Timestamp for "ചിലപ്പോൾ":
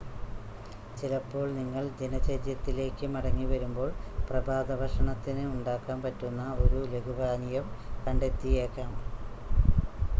0.97-1.43